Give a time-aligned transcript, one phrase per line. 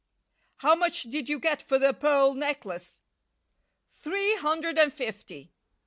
[0.57, 3.01] "How much did you get for the pearl necklace?"
[3.91, 5.51] "Three hundred and fifty."